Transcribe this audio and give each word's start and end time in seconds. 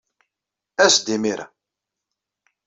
As-d 0.83 1.07
imir-a. 1.15 1.45